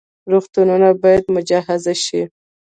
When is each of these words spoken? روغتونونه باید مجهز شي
روغتونونه 0.31 0.89
باید 1.01 1.25
مجهز 1.35 1.85
شي 2.05 2.21